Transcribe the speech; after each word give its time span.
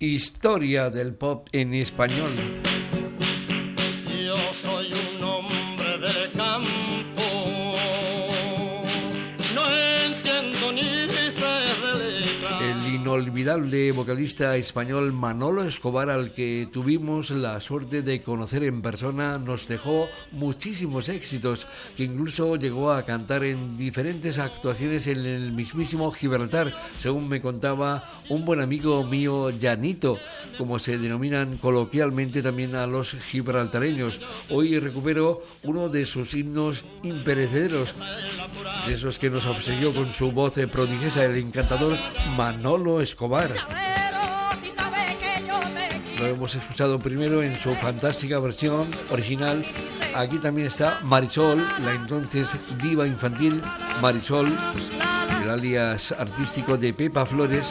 Historia 0.00 0.90
del 0.90 1.16
pop 1.16 1.48
en 1.50 1.74
español. 1.74 2.36
Inolvidable 13.08 13.90
vocalista 13.92 14.54
español 14.58 15.14
Manolo 15.14 15.64
Escobar, 15.64 16.10
al 16.10 16.34
que 16.34 16.68
tuvimos 16.70 17.30
la 17.30 17.58
suerte 17.58 18.02
de 18.02 18.22
conocer 18.22 18.64
en 18.64 18.82
persona, 18.82 19.38
nos 19.38 19.66
dejó 19.66 20.10
muchísimos 20.30 21.08
éxitos, 21.08 21.66
que 21.96 22.04
incluso 22.04 22.56
llegó 22.56 22.92
a 22.92 23.06
cantar 23.06 23.44
en 23.44 23.78
diferentes 23.78 24.38
actuaciones 24.38 25.06
en 25.06 25.24
el 25.24 25.52
mismísimo 25.52 26.10
Gibraltar, 26.10 26.74
según 26.98 27.30
me 27.30 27.40
contaba 27.40 28.04
un 28.28 28.44
buen 28.44 28.60
amigo 28.60 29.02
mío, 29.04 29.50
Janito, 29.58 30.18
como 30.58 30.78
se 30.78 30.98
denominan 30.98 31.56
coloquialmente 31.56 32.42
también 32.42 32.74
a 32.74 32.86
los 32.86 33.12
gibraltareños. 33.12 34.20
Hoy 34.50 34.78
recupero 34.78 35.42
uno 35.62 35.88
de 35.88 36.04
sus 36.04 36.34
himnos 36.34 36.84
imperecederos, 37.02 37.94
de 38.86 38.92
esos 38.92 39.18
que 39.18 39.30
nos 39.30 39.46
obsequió 39.46 39.94
con 39.94 40.12
su 40.12 40.30
voz 40.30 40.54
prodigiosa 40.70 41.24
el 41.24 41.36
encantador 41.36 41.96
Manolo 42.36 42.97
Escobar. 43.00 43.50
Lo 46.18 46.26
hemos 46.26 46.54
escuchado 46.54 46.98
primero 46.98 47.42
en 47.44 47.56
su 47.58 47.72
fantástica 47.76 48.40
versión 48.40 48.90
original. 49.10 49.64
Aquí 50.16 50.38
también 50.38 50.66
está 50.66 50.98
Marisol, 51.04 51.64
la 51.84 51.94
entonces 51.94 52.56
diva 52.82 53.06
infantil 53.06 53.62
Marisol, 54.02 54.48
el 55.42 55.50
alias 55.50 56.10
artístico 56.12 56.76
de 56.76 56.92
Pepa 56.92 57.24
Flores. 57.24 57.66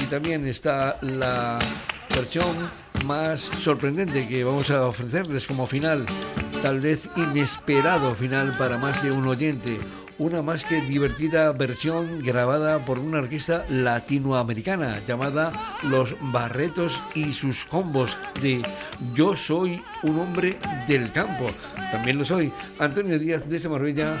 Y 0.00 0.06
también 0.06 0.46
está 0.46 0.96
la 1.02 1.58
versión 2.16 2.70
más 3.04 3.42
sorprendente 3.60 4.26
que 4.26 4.42
vamos 4.42 4.70
a 4.70 4.86
ofrecerles 4.86 5.46
como 5.46 5.66
final, 5.66 6.06
tal 6.62 6.80
vez 6.80 7.10
inesperado 7.14 8.14
final 8.14 8.56
para 8.56 8.78
más 8.78 9.02
de 9.02 9.12
un 9.12 9.26
oyente, 9.26 9.78
una 10.16 10.40
más 10.40 10.64
que 10.64 10.80
divertida 10.80 11.52
versión 11.52 12.22
grabada 12.22 12.82
por 12.86 12.98
una 12.98 13.18
orquesta 13.18 13.66
latinoamericana 13.68 15.04
llamada 15.04 15.52
Los 15.82 16.16
Barretos 16.32 17.02
y 17.14 17.34
sus 17.34 17.66
combos 17.66 18.16
de 18.40 18.62
Yo 19.14 19.36
soy 19.36 19.82
un 20.02 20.18
hombre 20.18 20.58
del 20.88 21.12
campo. 21.12 21.50
También 21.92 22.16
lo 22.16 22.24
soy. 22.24 22.50
Antonio 22.78 23.18
Díaz 23.18 23.46
de 23.46 23.68
Marbella, 23.68 24.16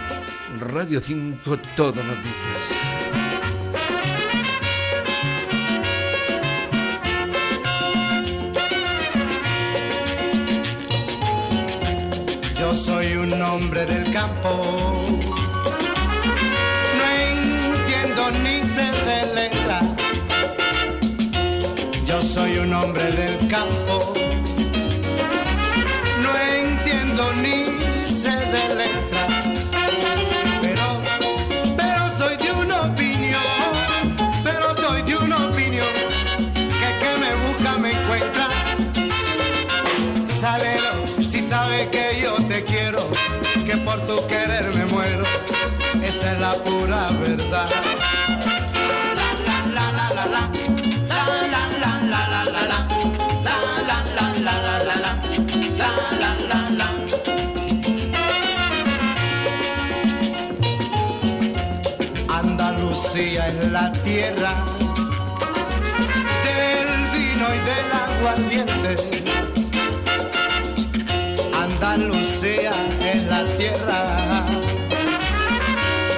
Radio 0.60 1.00
5, 1.00 1.58
Todo 1.74 2.04
Noticias. 2.04 3.25
Un 13.32 13.42
hombre 13.42 13.84
del 13.86 14.12
campo. 14.12 14.50
No 16.96 17.04
entiendo 17.32 18.30
ni 18.42 18.62
sé 18.74 18.90
de 19.08 19.34
letra. 19.34 19.80
Yo 22.04 22.20
soy 22.22 22.58
un 22.58 22.72
hombre 22.72 23.10
del 23.10 23.48
campo. 23.48 24.12
No 26.22 26.30
entiendo 26.36 27.32
ni 27.42 27.95
por 43.96 44.06
tu 44.06 44.26
querer 44.26 44.74
me 44.74 44.84
muero, 44.86 45.24
esa 46.02 46.32
es 46.32 46.40
la 46.40 46.54
pura 46.54 47.08
verdad. 47.20 47.68
La, 49.16 49.28
la, 49.44 49.90
la, 49.92 49.92
la, 49.92 50.06
la, 50.14 50.24
la. 50.26 50.42
La, 51.08 51.22
la, 51.52 51.62
la, 51.82 51.92
la, 52.12 52.20
la, 52.32 52.40
la, 52.44 52.62
la. 52.70 52.78
La, 53.44 53.56
la, 53.88 53.98
la, 54.16 54.26
la, 54.40 54.54
la, 54.60 54.74
la, 54.84 54.96
la. 55.04 55.12
La, 55.78 56.60
la. 56.70 56.88
Andalucía 62.28 63.42
es 63.48 63.58
la 63.72 63.92
tierra 63.92 64.52
del 66.44 66.90
vino 67.14 67.46
y 67.54 67.60
del 67.70 67.88
aguardiente. 68.04 68.90
Andalucía 71.54 72.55
tierra 73.66 74.44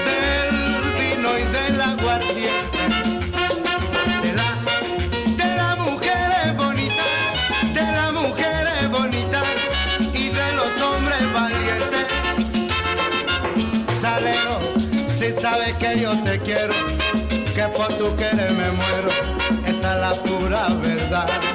del 0.07 0.57
vino 0.99 1.39
y 1.39 1.45
del 1.57 1.81
aguardiente. 1.81 2.83
De 4.23 4.33
la, 4.35 4.49
de 5.37 5.57
la 5.57 5.77
mujer 5.77 6.31
es 6.45 6.57
bonita, 6.57 7.05
de 7.73 7.83
la 7.83 8.13
mujer 8.13 8.69
es 8.83 8.91
bonita 8.91 9.43
y 10.13 10.29
de 10.29 10.53
los 10.59 10.81
hombres 10.83 11.33
valientes. 11.33 12.07
Salero, 14.01 14.59
si 15.09 15.33
sabes 15.41 15.75
que 15.75 16.01
yo 16.01 16.13
te 16.23 16.39
quiero, 16.41 16.75
que 17.55 17.69
por 17.77 17.89
tu 17.95 18.15
querer 18.17 18.53
me 18.53 18.71
muero, 18.73 19.11
esa 19.65 19.95
es 19.95 20.01
la 20.01 20.15
pura 20.23 20.69
verdad. 20.83 21.48